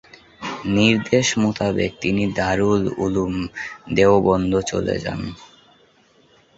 [0.75, 3.33] নির্দেশ মোতাবেক তিনি দারুল উলুম
[3.95, 5.21] দেওবন্দ চলে যান।